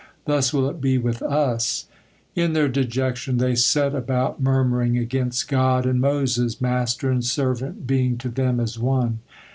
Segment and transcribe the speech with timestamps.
[0.25, 1.85] Thus will it be with us!"
[2.35, 8.17] In their dejection they set about murmuring against God and Moses, "master and servant being
[8.17, 9.19] to them as one."